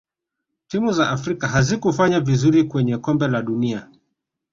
timu 0.67 0.91
za 0.93 1.09
afrika 1.09 1.47
hazikufanya 1.47 2.19
vizuri 2.19 2.63
kwenye 2.63 2.97
kombe 2.97 3.27
la 3.27 3.41
dunia 3.41 3.89